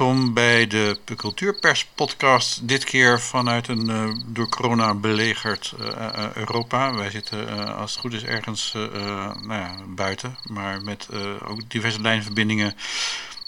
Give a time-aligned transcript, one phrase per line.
[0.00, 2.68] welkom bij de Cultuurpers podcast.
[2.68, 6.94] Dit keer vanuit een uh, door corona belegerd uh, Europa.
[6.94, 11.08] Wij zitten als het goed is ergens nou ja, buiten, maar met
[11.48, 12.74] ook diverse lijnverbindingen.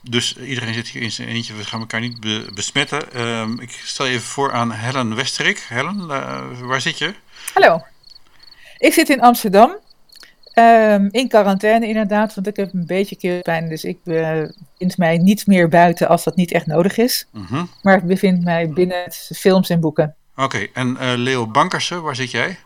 [0.03, 3.13] Dus iedereen zit hier in zijn eentje, we gaan elkaar niet be besmetten.
[3.13, 5.67] Ehm, ik stel even voor aan Helen Westerik.
[5.69, 6.07] Helen,
[6.67, 7.15] waar zit je?
[7.55, 7.85] Hallo,
[8.79, 9.77] ik zit in Amsterdam.
[10.55, 13.69] Um, in quarantaine inderdaad, want ik heb een beetje keelpijn.
[13.69, 17.29] Dus ik bevind mij niet meer buiten als dat niet echt nodig is.
[17.33, 17.65] Mhm.
[17.83, 20.15] Maar ik bevind mij binnen het films en boeken.
[20.37, 22.59] Oké, en uh, Leo Bankersen, waar zit jij?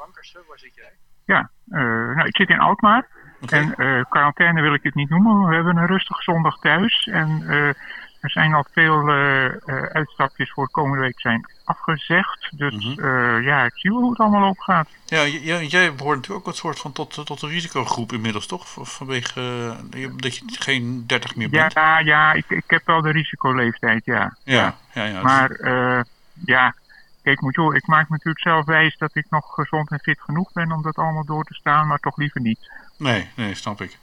[1.24, 1.80] Ja, uh,
[2.16, 3.06] nou, ik zit in Alkmaar.
[3.42, 3.60] Okay.
[3.60, 5.48] En uh, quarantaine wil ik het niet noemen.
[5.48, 7.08] We hebben een rustig zondag thuis.
[7.12, 7.44] En
[8.26, 9.08] er zijn al veel
[9.92, 12.48] uitstapjes voor komende week zijn afgezegd.
[12.50, 13.04] Dus Mhm.
[13.06, 14.88] uh, ja, ik zie wel hoe het allemaal opgaat.
[15.06, 18.66] Ja, jij behoort natuurlijk ook een soort van tot, tot een risicogroep inmiddels, toch?
[18.68, 19.74] Vanwege
[20.16, 21.72] dat je geen 30 meer bent.
[21.72, 24.36] Ja, ja ik, ik heb wel de risicoleeftijd, ja.
[24.44, 25.22] Ja, ja, ja.
[25.22, 26.00] Maar uh,
[26.44, 26.74] ja,
[27.22, 30.20] kijk, moet je, ik maak me natuurlijk zelf wijs dat ik nog gezond en fit
[30.20, 32.70] genoeg ben om dat allemaal door te staan, maar toch liever niet.
[32.98, 33.98] Nee, nee, snap ik.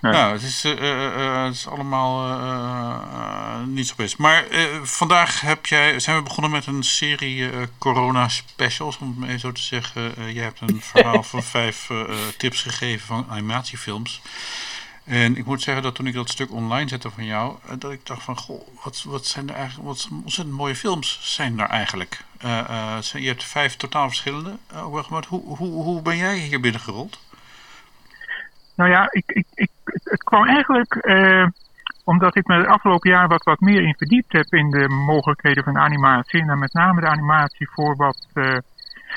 [0.00, 0.12] Nee.
[0.12, 4.18] Nou, het is, uh, uh, het is allemaal uh, niet zo best.
[4.18, 4.44] Maar
[4.82, 9.40] vandaag heb jij, zijn we begonnen met een serie corona specials, om het maar even
[9.40, 10.32] zo te zeggen.
[10.32, 11.90] jij hebt een verhaal van vijf
[12.36, 14.20] tips gegeven van animatiefilms.
[15.04, 18.06] En ik moet zeggen dat toen ik dat stuk online zette van jou, dat ik
[18.06, 22.24] dacht van, goh, wat, wat zijn er eigenlijk, wat ontzettend mooie films zijn er eigenlijk.
[23.12, 25.26] je hebt vijf totaal verschillende ook wel gemaakt.
[25.26, 27.18] Hoe, hoe, hoe ben jij hier binnengerold?
[28.80, 31.46] Nou ja, ik, ik, ik, het kwam eigenlijk uh,
[32.04, 35.64] omdat ik me het afgelopen jaar wat, wat meer in verdiept heb in de mogelijkheden
[35.64, 36.40] van animatie.
[36.40, 38.44] En dan met name de animatie voor wat, uh,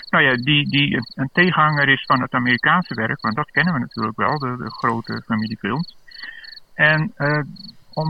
[0.09, 3.21] nou ja, die, die een, tegenhanger is van het Amerikaanse werk.
[3.21, 5.95] Want dat kennen we natuurlijk wel, de, grote familiefilms.
[6.73, 7.41] En uh,
[7.93, 8.09] om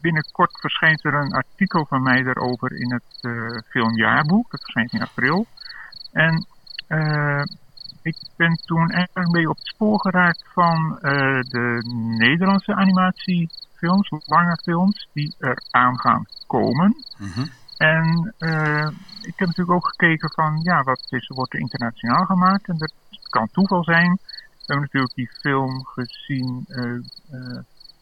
[0.00, 3.28] binnenkort verschijnt er een artikel van mij daarover in het
[3.68, 4.50] filmjaarboek.
[4.50, 5.46] Dat verschijnt in april.
[6.12, 6.46] En
[8.06, 11.82] ik ben toen eigenlijk een beetje op het spoor geraakt van uh, de
[12.18, 16.96] Nederlandse animatiefilms, lange films, die er aan gaan komen.
[17.18, 17.48] Mm -hmm.
[17.76, 18.88] En uh,
[19.22, 22.68] ik heb natuurlijk ook gekeken van, ja, wat is, wordt er internationaal gemaakt?
[22.68, 22.92] En dat
[23.28, 24.18] kan toeval zijn.
[24.20, 27.00] We hebben natuurlijk die film gezien, uh,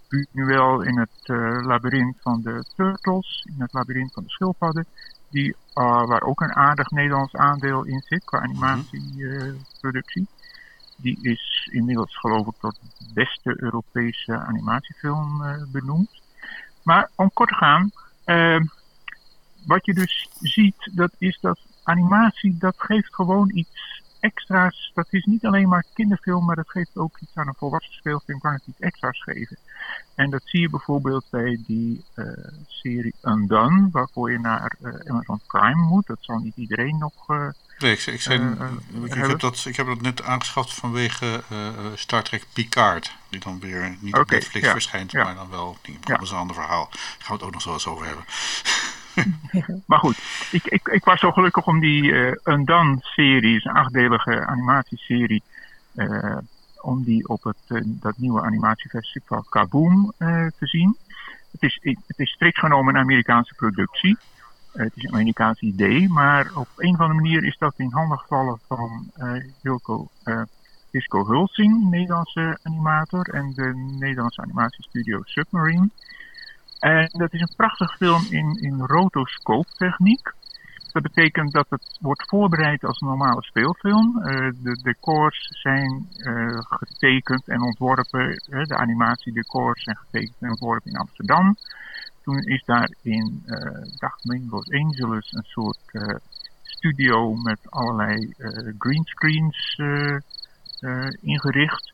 [0.09, 1.29] Buñuel in het
[1.67, 4.87] labyrint van de turtles, in het labyrint van de schildpadden
[5.35, 10.27] die, uh, waar ook een aardig Nederlands aandeel in zit qua animatieproductie.
[10.97, 12.79] Die is inmiddels geloof ik tot
[13.15, 16.11] beste Europese animatiefilm uh, benoemd.
[16.83, 17.91] Maar om kort te gaan,
[19.67, 23.94] wat je dus ziet, dat is dat animatie, dat geeft gewoon iets
[24.25, 24.91] extra's.
[24.95, 28.41] Dat is niet alleen maar kinderfilm, maar dat geeft ook iets aan een volwassen speelfilm,
[28.41, 29.57] kan het iets extra's geven.
[30.15, 32.27] En dat zie je bijvoorbeeld bij die uh,
[32.67, 36.07] serie Undone, waarvoor je naar uh, Amazon Prime moet.
[36.07, 37.31] Dat zal niet iedereen nog.
[37.31, 37.49] Uh,
[37.79, 38.57] nee, ik, ik, zei,
[39.05, 41.43] ik, heb dat, ik heb dat net aangeschaft vanwege
[41.95, 43.17] Star Trek Picard.
[43.29, 45.25] Die dan weer niet okay, op Netflix ja, verschijnt, ja.
[45.25, 45.77] maar dan wel.
[45.83, 46.89] Die, dat is een ander verhaal.
[46.91, 48.25] Daar gaan we het ook nog zo eens over hebben.
[49.87, 50.19] maar goed,
[50.51, 55.43] ik, ik, ik was zo gelukkig om die uh, Undone-serie, een achtdelige animatieserie,
[55.95, 56.37] uh,
[56.81, 60.97] om die op het, uh, dat nieuwe animatiefestival Kaboom te zien.
[61.51, 64.17] Het is, het is strikt genomen een Amerikaanse productie.
[64.73, 68.19] het is een Amerikaans idee, maar op een of andere manier is dat in handen
[68.19, 69.11] gevallen van
[69.63, 70.09] Hilco
[71.09, 75.89] Hulsing, Nederlandse animator, en de Nederlandse animatiestudio Submarine.
[76.85, 80.33] En dat is een prachtig film in, in rotoscooptechniek.
[80.93, 84.19] Dat betekent dat het wordt voorbereid als een normale speelfilm.
[84.19, 84.25] Uh,
[84.63, 88.29] de decors zijn uh, getekend en ontworpen.
[88.69, 91.57] De animatiedecors zijn getekend en ontworpen in Amsterdam.
[92.23, 93.43] Toen is daar in,
[93.99, 95.81] dacht me in Los Angeles, een soort
[96.63, 98.35] studio met allerlei
[98.79, 99.81] greenscreens
[101.21, 101.93] ingericht.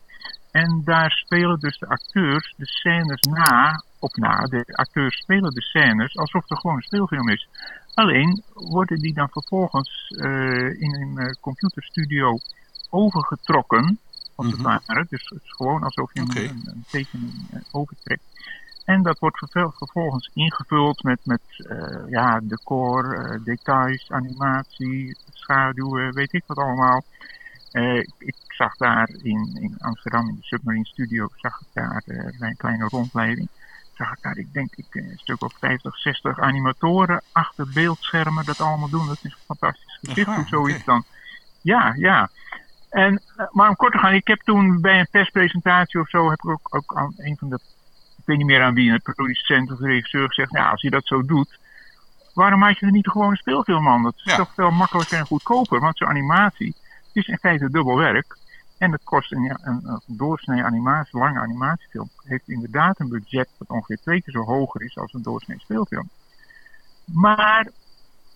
[0.51, 4.45] En daar spelen dus de acteurs de scènes na op na.
[4.45, 7.47] De acteurs spelen de scènes alsof er gewoon een speelfilm is.
[7.93, 12.37] Alleen worden die dan vervolgens uh, in een uh, computerstudio
[12.89, 13.99] overgetrokken,
[14.35, 14.55] als Mhm.
[14.55, 15.05] het ware.
[15.09, 18.23] Dus het is gewoon alsof je een, tekening uh, overtrekt.
[18.85, 19.37] En dat wordt
[19.77, 27.03] vervolgens ingevuld met, met uh, ja, decor, uh, details, animatie, schaduwen, weet ik wat allemaal.
[27.71, 32.25] Uh, ik, zag daar in, in Amsterdam in de Submarine Studio, zag ik daar uh,
[32.39, 33.49] een kleine rondleiding,
[33.93, 38.61] zag ik daar, ik denk ik, een stuk of 50, 60 animatoren achter beeldschermen dat
[38.61, 39.07] allemaal doen.
[39.07, 41.03] Dat is een fantastisch gezicht hoe zoiets dan.
[41.61, 42.29] Ja, ja.
[42.89, 46.29] En, uh, maar om kort te gaan, ik heb toen bij een perspresentatie of zo,
[46.29, 47.59] heb ik ook, ook aan een van de
[48.17, 50.89] ik weet niet meer aan wie, een producent of de regisseur gezegd, nou, als je
[50.89, 51.59] dat zo doet,
[52.33, 54.03] waarom maak je er niet gewoon een speelfilm aan?
[54.03, 54.35] Dat is Ja.
[54.35, 56.75] toch veel makkelijker en goedkoper, want zo'n animatie
[57.13, 58.37] is in feite dubbel werk.
[58.81, 63.67] En dat kost een, een, een doorsnee animatie, lange animatiefilm, heeft inderdaad een budget dat
[63.69, 66.09] ongeveer twee keer zo hoger is als een doorsnee speelfilm.
[67.05, 67.69] Maar,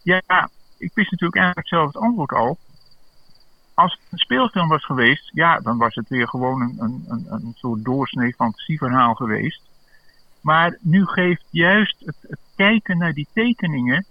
[0.01, 2.57] ja, ik wist natuurlijk eigenlijk zelf het antwoord al.
[3.73, 7.25] Als het een speelfilm was geweest, ja, dan was het weer gewoon een, een, een,
[7.29, 9.61] een soort doorsnee fantasieverhaal geweest.
[10.41, 14.05] Maar nu geeft juist het, het kijken naar die tekeningen,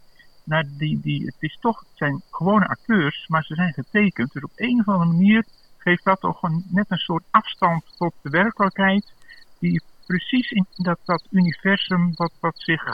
[0.44, 4.32] naar die, die, het is toch, het zijn gewone acteurs, maar ze zijn getekend.
[4.32, 5.44] Dus op een of andere manier
[5.84, 9.12] geeft dat toch een, net een soort afstand tot de werkelijkheid,
[9.58, 12.84] die precies in dat, dat universum wat, wat zich,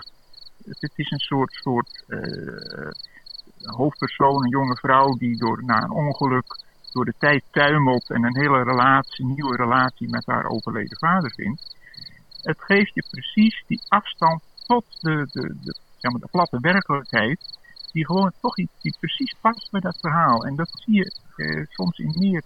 [0.65, 2.91] het is een soort, soort eh,
[3.79, 6.59] hoofdpersoon, een jonge vrouw die door, na een ongeluk
[6.93, 11.77] door de tijd tuimelt en een hele relatie, nieuwe relatie met haar overleden vader vindt.
[12.43, 17.59] Het geeft je precies die afstand tot de, de, de, zeg de platte werkelijkheid,
[17.93, 20.45] die gewoon toch iets die precies past bij dat verhaal.
[20.45, 22.43] En dat zie je eh, soms in meer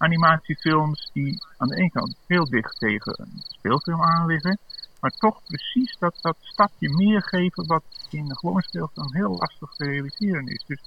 [0.00, 4.58] animatiefilms die aan de ene kant heel dicht tegen een speelfilm aan liggen,
[5.00, 9.70] maar toch precies dat, dat stapje meer geven wat in een gewone speelfilm heel lastig
[9.76, 10.64] te realiseren is.
[10.66, 10.80] Dus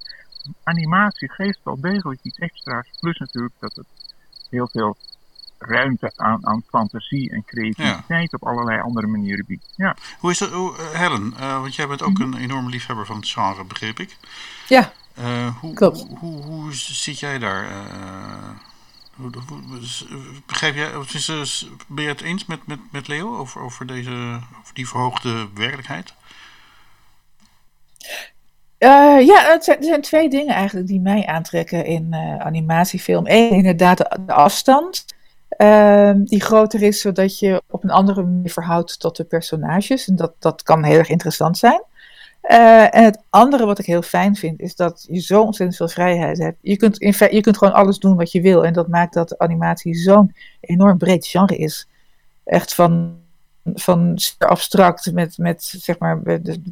[0.64, 3.86] animatie geeft wel degelijk iets extra's, plus natuurlijk dat het
[4.50, 4.98] heel veel
[5.58, 9.74] ruimte aan, aan fantasie en creativiteit op allerlei andere manieren biedt.
[9.76, 9.96] Ja.
[10.20, 11.34] Hoe is dat, hoe, eh, Helen?
[11.38, 14.18] eh, want jij bent ook een enorme liefhebber van het genre, begreep ik.
[14.68, 16.00] Ja, Eh, hoe, Klopt.
[16.08, 17.64] Hoe, hoe, hoe zit jij daar?
[17.70, 18.50] eh,
[20.46, 20.92] begrijp jij,
[21.88, 26.14] ben je het eens met, met, met Leo over, over, deze, over die verhoogde werkelijkheid?
[28.78, 33.24] Eh, ja, het zijn, er zijn twee dingen eigenlijk die mij aantrekken in eh, animatiefilm.
[33.28, 35.06] Eén, inderdaad de, de afstand,
[35.50, 40.08] ehm, die groter is, zodat je op een andere manier verhoudt tot de personages.
[40.08, 41.84] En dat, dat kan heel erg interessant zijn.
[42.44, 45.88] Eh, en het andere wat ik heel fijn vind, is dat je zo ontzettend veel
[45.88, 46.58] vrijheid hebt.
[46.62, 48.66] Je kunt, in je kunt gewoon alles doen wat je wil.
[48.66, 51.88] En dat maakt dat animatie zo'n enorm breed genre is.
[52.44, 53.22] Echt van
[53.74, 56.22] van zeer abstract met, met zeg maar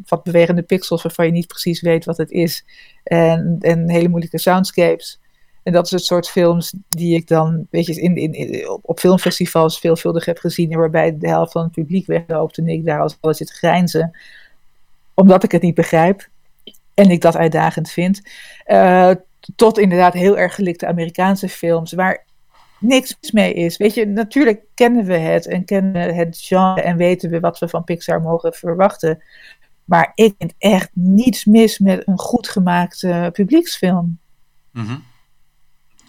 [0.05, 2.65] wat bewegende pixels waarvan je niet precies weet wat het is.
[3.03, 5.19] En, en hele moeilijke soundscapes.
[5.63, 8.99] En dat is het soort films die ik dan, weet je, in, in, op, op
[8.99, 10.71] filmfestivals veelvuldig heb gezien.
[10.71, 14.17] En waarbij de helft van het publiek wegloopt en ik daar als alles zit grijnzen.
[15.13, 16.29] Omdat ik het niet begrijp.
[16.93, 18.21] En ik dat uitdagend vind.
[18.63, 19.11] Eh,
[19.55, 21.93] tot inderdaad heel erg gelikte Amerikaanse films.
[21.93, 22.25] Waar
[22.79, 23.77] niks mis mee is.
[23.77, 27.59] Weet je, natuurlijk kennen we het en kennen we het genre en weten we wat
[27.59, 29.23] we van Pixar mogen verwachten.
[29.85, 34.19] Maar ik vind echt niets mis met een goed gemaakte publieksfilm.
[34.71, 34.97] Mhm.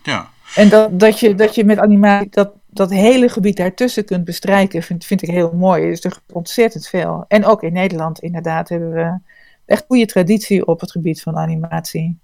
[0.02, 4.24] Ja, En dat, dat, je, dat je met animatie dat, dat hele gebied daartussen kunt
[4.24, 5.82] bestrijken, vind, vind ik heel mooi.
[5.82, 7.24] Er is er ontzettend veel.
[7.28, 9.18] En ook in Nederland inderdaad hebben we
[9.66, 12.18] echt goede traditie op het gebied van animatie.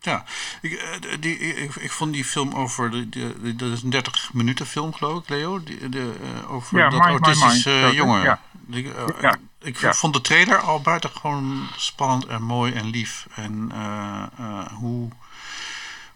[0.00, 0.24] ja.
[0.62, 4.66] Ik, eh, die, ik, ik vond die film over, de, dat is een 30 minuten
[4.66, 8.22] film geloof ik, Leo, die, de, eh, over Ja, dat autistische jongen.
[8.22, 8.40] Ja.
[8.52, 9.36] Die, eh, Ja.
[9.62, 9.92] Ik Ja.
[9.92, 13.26] vond de trailer al buitengewoon spannend en mooi en lief.
[13.34, 15.08] En eh, eh, hoe,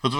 [0.01, 0.13] wat,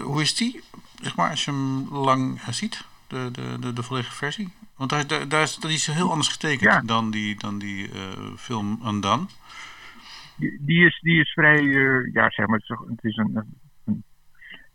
[0.00, 0.60] hoe is die,
[1.02, 4.52] zeg maar, als je hem lang ziet, de, de, de, de volledige versie?
[4.76, 6.80] Want daar, daar, daar is, dat is heel anders getekend Ja.
[6.80, 8.00] dan die, dan die eh,
[8.36, 9.26] film Undone.
[10.36, 13.36] Die, die, is, die is vrij, eh, ja zeg maar, het is, een,
[13.84, 14.04] een-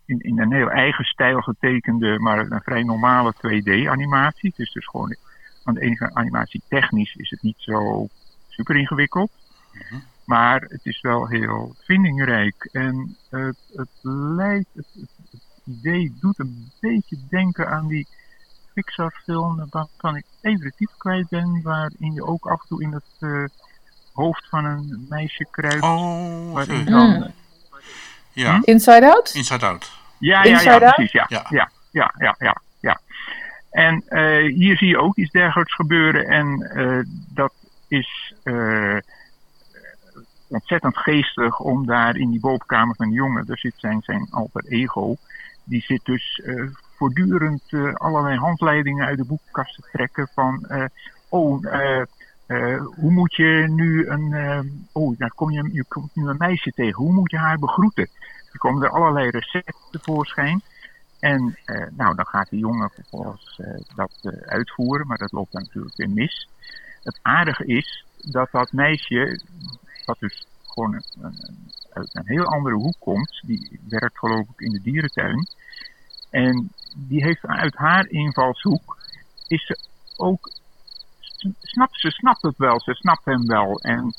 [0.04, 4.48] in, in een heel eigen stijl getekende, maar een vrij normale 2D-animatie.
[4.50, 5.16] Het is dus gewoon,
[5.64, 8.06] aan de kant animatie technisch is het niet zo
[8.48, 9.30] super ingewikkeld.
[9.72, 10.00] Mhm.
[10.24, 12.68] Maar het is wel heel vindingrijk.
[12.72, 13.88] En het, het
[14.36, 14.86] lijkt, het,
[15.30, 18.06] het idee doet een beetje denken aan die
[18.82, 22.92] Pixar-film, waarvan ik even de titel kwijt ben, waarin je ook af en toe in
[22.92, 23.44] het eh,
[24.12, 25.82] hoofd van een meisje kruipt.
[25.82, 27.26] Oh, waarin dan, Mm.
[28.32, 28.58] ja.
[28.62, 29.34] Inside Out?
[29.34, 29.92] Inside Out.
[30.18, 30.94] Ja, ja, Inside ja, Out?
[30.94, 31.12] precies.
[31.12, 31.46] Ja, Ja.
[31.50, 32.60] ja, ja, ja, ja.
[32.80, 33.00] ja.
[33.70, 36.26] En eh, hier zie je ook iets dergelijks gebeuren.
[36.26, 36.98] En eh,
[37.34, 37.52] dat
[37.88, 38.96] is eh,
[40.48, 44.64] ontzettend geestig om daar in die bovenkamer van de jongen, daar zit zijn, zijn alter
[44.64, 45.16] ego.
[45.64, 46.64] Die zit dus eh,
[46.98, 50.64] voortdurend eh, allerlei handleidingen uit de boekkast te trekken van...
[50.64, 50.84] eh,
[51.28, 52.04] oh, eh,
[52.94, 54.34] hoe moet je nu een...
[54.92, 57.02] oh, daar kom je, je komt nu een meisje tegen.
[57.02, 58.08] Hoe moet je haar begroeten?
[58.52, 60.62] Er komen er allerlei recepten tevoorschijn.
[61.20, 61.58] En
[61.96, 63.60] nou, dan gaat die jongen vervolgens
[63.94, 66.48] dat uitvoeren, maar dat loopt dan natuurlijk weer mis.
[67.02, 69.40] Het aardige is dat dat meisje,
[70.04, 74.60] dat dus gewoon een, een- uit een heel andere hoek komt, die werkt geloof ik
[74.60, 75.46] in de dierentuin.
[76.30, 78.98] En die heeft uit haar invalshoek,
[79.46, 79.78] is ze
[80.16, 80.50] ook
[81.60, 83.80] snapt, ze snapt het wel, ze snapt hem wel.
[83.80, 84.14] En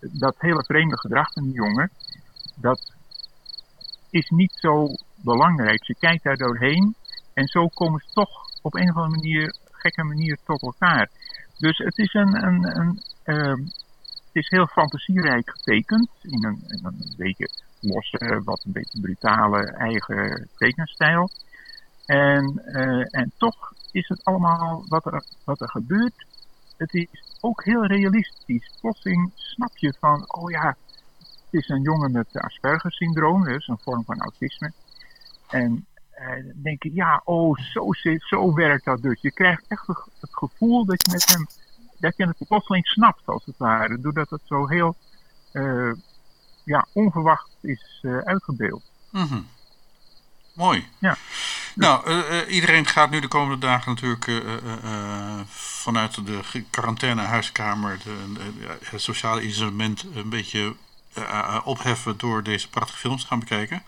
[0.00, 1.90] dat hele vreemde gedrag van die jongen,
[2.56, 2.94] dat
[4.10, 5.84] is niet zo belangrijk.
[5.84, 6.94] Ze kijkt daar doorheen
[7.34, 8.30] en zo komen ze toch
[8.62, 11.10] op een of andere manier, gekke manier tot elkaar.
[11.58, 13.62] Dus het is een, een, een ehm,
[14.32, 16.10] het is heel fantasierijk getekend.
[16.22, 17.48] In een, in een beetje
[17.80, 21.30] losse, wat een beetje brutale eigen tekenstijl.
[22.10, 26.26] En, uh, en toch is het allemaal wat er, wat er gebeurt.
[26.76, 28.70] Het is ook heel realistisch.
[28.80, 30.76] Plotseling snap je van, oh ja,
[31.18, 34.72] het is een jongen met Asperger-syndroom, dus een vorm van autisme.
[35.48, 35.86] En
[36.20, 39.20] uh, denk je, ja, oh, zo, zit, zo werkt dat dus.
[39.20, 39.86] Je krijgt echt
[40.20, 41.46] het gevoel dat je met hem
[41.98, 44.00] dat je het plotseling snapt, als het ware.
[44.00, 44.96] Doordat het zo heel
[45.52, 45.92] uh,
[46.64, 48.82] ja, onverwacht is uh, uitgebeeld.
[49.10, 49.46] Mm -hmm.
[50.54, 50.86] Mooi.
[50.98, 51.16] Ja.
[51.80, 54.44] Nou, uh, iedereen gaat nu de komende dagen natuurlijk
[55.48, 58.12] vanuit de quarantaine huiskamer de,
[58.82, 60.74] het sociale isolement een beetje
[61.64, 63.82] opheffen door deze prachtige films te gaan bekijken.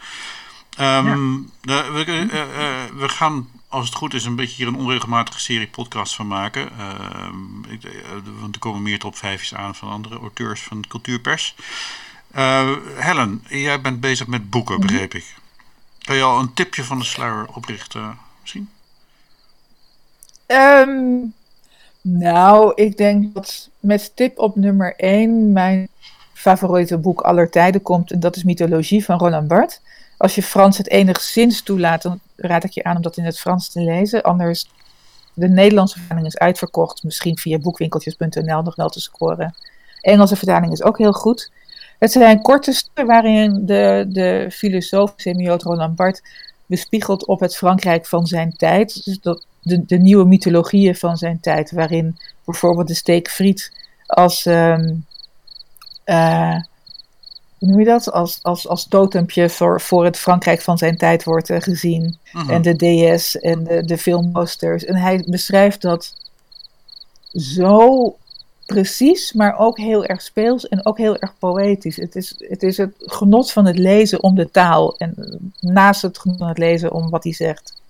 [0.80, 1.92] Um, ja.
[1.92, 6.26] we, we, gaan als het goed is, een beetje hier een onregelmatige serie podcasts van
[6.26, 6.70] maken.
[7.68, 7.92] Ik, uh,
[8.40, 11.54] want er komen meer top 5's aan van andere auteurs van cultuurpers.
[12.94, 14.86] Helen, jij bent bezig met boeken, mhm.
[14.86, 15.34] begreep ik.
[16.02, 18.70] Kan je al een tipje van de sluier oprichten, misschien?
[20.46, 21.34] Um,
[22.00, 25.88] nou, ik denk dat met tip op nummer 1 mijn
[26.32, 28.10] favoriete boek aller tijden komt.
[28.10, 29.80] En dat is Mythologie van Roland Barthes.
[30.16, 33.38] Als je Frans het enigszins toelaat, dan raad ik je aan om dat in het
[33.38, 34.22] Frans te lezen.
[34.22, 34.66] Anders,
[35.34, 37.02] de Nederlandse vertaling is uitverkocht.
[37.02, 39.54] Misschien via boekwinkeltjes.nl nog wel te scoren.
[40.00, 41.50] Engelse vertaling is ook heel goed.
[42.02, 46.22] Het zijn korte stukken waarin de, de filosoof semioot Roland Barthes
[46.66, 49.04] bespiegelt op het Frankrijk van zijn tijd.
[49.04, 53.72] Dus dat, de, de nieuwe mythologieën van zijn tijd, waarin bijvoorbeeld de steekfriet
[54.06, 55.04] als um,
[57.58, 58.12] hoe noem je dat?
[58.12, 62.18] Als, als, als totempje voor, voor het Frankrijk van zijn tijd wordt uh, gezien.
[62.32, 62.50] Mhm.
[62.50, 64.84] En de DS en de, de filmposters.
[64.84, 66.14] En hij beschrijft dat
[67.32, 68.16] zo
[68.72, 71.96] precies, maar ook heel erg speels en ook heel erg poëtisch.
[71.96, 74.96] Het is, het is het genot van het lezen om de taal.
[74.96, 75.14] En
[75.60, 77.80] naast het genot van het lezen om wat hij zegt.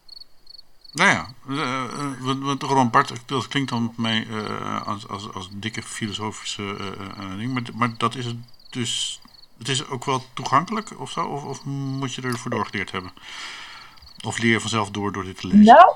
[0.92, 2.92] Nou ja, uh, want Roland
[3.26, 7.94] dat klinkt dan op mij uh, als, als, als dikke filosofische uh, ding, maar, maar
[7.98, 8.36] dat is het
[8.70, 9.20] dus
[9.58, 11.24] het is ook wel toegankelijk of zo?
[11.24, 13.12] Of, of moet je ervoor doorgeleerd hebben?
[14.24, 15.64] Of leer je vanzelf door door dit te lezen?
[15.64, 15.94] Nou,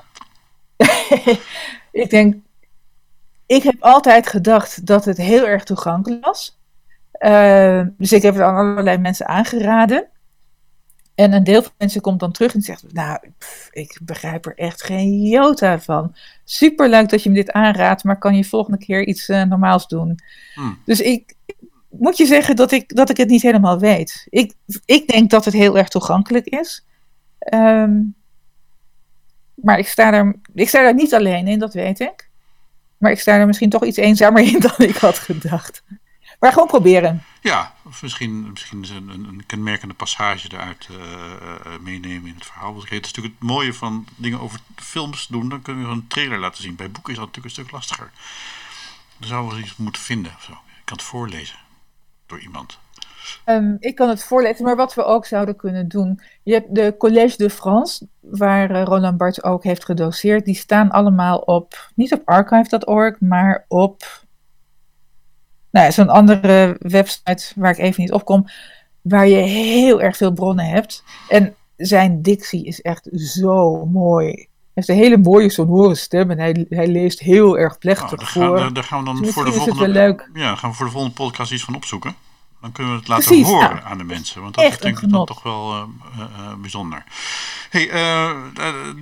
[2.03, 2.35] ik denk,
[3.47, 6.59] ik heb altijd gedacht dat het heel erg toegankelijk was.
[7.19, 10.07] Uh, dus ik heb het aan allerlei mensen aangeraden.
[11.15, 13.19] En een deel van mensen komt dan terug en zegt: Nou,
[13.71, 16.15] ik begrijp er echt geen jota van.
[16.43, 20.19] Superleuk dat je me dit aanraadt, maar kan je volgende keer iets uh, normaals doen?
[20.53, 20.77] Hmm.
[20.85, 21.35] Dus ik,
[21.89, 24.27] moet je zeggen dat ik, dat ik het niet helemaal weet.
[24.29, 24.53] Ik,
[24.85, 26.85] ik denk dat het heel erg toegankelijk is.
[27.39, 28.01] Ehm,
[29.53, 32.26] maar ik sta, er, ik sta daar niet alleen in, dat weet ik.
[32.97, 35.83] Maar ik sta er misschien toch iets eenzamer in dan ik had gedacht.
[36.39, 37.23] Maar gewoon proberen.
[37.41, 40.97] Ja, of misschien, misschien een, een kenmerkende passage eruit uh,
[41.81, 42.73] meenemen in het verhaal.
[42.73, 45.49] Want het is natuurlijk het mooie van dingen over films doen.
[45.49, 46.75] Dan kunnen we een trailer laten zien.
[46.75, 48.11] Bij boeken is dat natuurlijk een stuk lastiger.
[49.17, 50.33] Dan zouden we iets moeten vinden.
[50.35, 50.51] Of zo.
[50.51, 51.57] Ik kan het voorlezen
[52.25, 52.79] door iemand?
[53.45, 56.19] Um, ik kan het voorlezen, maar wat we ook zouden kunnen doen.
[56.43, 60.45] Je hebt de Collège de France, waar uh, Roland Barthes ook heeft gedoseerd.
[60.45, 64.25] Die staan allemaal op, niet op archive.org, maar op
[65.71, 68.45] nou, zo'n andere website waar ik even niet op kom.
[69.01, 71.03] Waar je heel erg veel bronnen hebt.
[71.29, 76.65] En zijn dictie is echt zo mooi heeft een hele mooie sonore stem en hij,
[76.69, 78.57] hij leest heel erg plechtig nou, voor.
[78.57, 79.87] Gaan, daar, gaan we dan voor de volgende.
[79.87, 80.29] Leuk.
[80.33, 82.15] Ja, gaan we voor de volgende podcast iets van opzoeken.
[82.61, 84.41] Dan kunnen we het laten horen nou, aan de mensen.
[84.41, 87.03] Want dat is denk ik dan toch wel uh, uh, bijzonder.
[87.69, 87.87] Hey,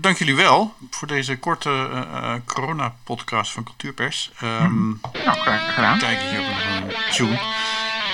[0.02, 2.06] dank jullie wel voor deze korte
[2.46, 4.32] corona-podcast van Cultuurpers.
[4.44, 5.98] Um, nou, graag gedaan.
[6.00, 7.40] Kijk hier op een tune.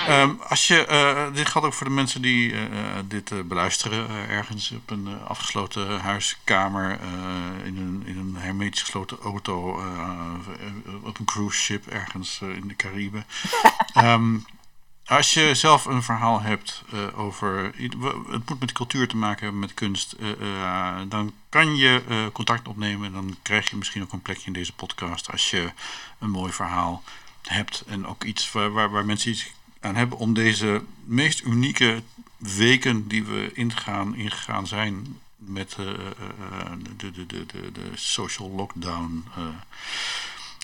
[0.09, 2.59] Um, als je, uh, dit gaat ook voor de mensen die uh,
[3.07, 6.99] dit uh, beluisteren, ergens op een afgesloten huiskamer,
[7.63, 9.81] in, een, in een hermetisch gesloten auto,
[11.03, 13.25] op een cruise ship ergens in de Cariben.
[13.97, 14.45] um,
[15.11, 16.83] als je zelf een verhaal hebt
[17.15, 17.71] over,
[18.29, 20.15] het moet met cultuur te maken hebben, met kunst,
[21.07, 24.73] dan kan je contact opnemen en dan krijg je misschien ook een plekje in deze
[24.73, 25.71] podcast als je
[26.19, 27.03] een mooi verhaal
[27.41, 32.01] hebt en ook iets waar, waar, mensen iets aan hebben om deze meest unieke
[32.37, 35.75] weken die we ingaan, ingegaan zijn met
[36.97, 39.23] de, de, de, de social lockdown.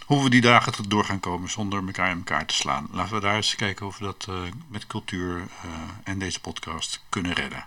[0.08, 2.88] Hoe we die dagen tot door gaan komen zonder elkaar in elkaar te slaan.
[2.92, 4.36] Laten we daar eens kijken of we dat uh,
[4.68, 5.72] met cultuur uh,
[6.04, 7.66] en deze podcast kunnen redden.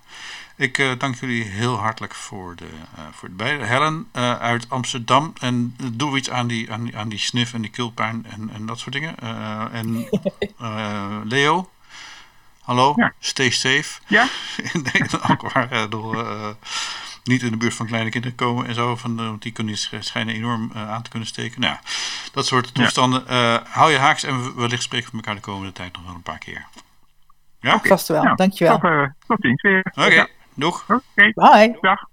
[0.57, 2.69] Ik uh, dank jullie heel hartelijk voor de,
[3.13, 3.65] voor het beide.
[3.65, 4.09] Helen
[4.41, 5.33] uit Amsterdam.
[5.41, 8.67] En doe iets aan die, aan die, aan die snif en die keelpijn en, en
[8.67, 9.19] dat soort dingen.
[9.73, 10.09] en
[11.33, 11.71] Leo.
[12.61, 13.13] Hallo, ja.
[13.19, 14.01] stay safe.
[14.07, 14.29] Ja.
[14.73, 15.89] in Nederland, waar
[17.31, 18.97] niet in de buurt van kleine kinderen komen en zo.
[18.97, 21.61] Van, want die kunnen, schijnen enorm uh, aan te kunnen steken.
[21.61, 21.77] Nou,
[22.33, 23.25] dat soort toestanden.
[23.29, 23.59] Ja.
[23.59, 26.23] Uh, hou je haaks en wellicht spreken we elkaar de komende tijd nog wel een
[26.23, 26.67] paar keer.
[27.61, 27.75] Ja?
[27.75, 27.89] Okay.
[27.89, 28.79] Vast wel, nou, dankjewel.
[28.79, 29.79] Tot, uh, tot ziens weer.
[29.79, 30.15] Oké, okay.
[30.15, 30.29] ja.
[30.55, 30.85] doeg.
[30.89, 31.79] Oké, Bye.
[31.81, 32.09] dag.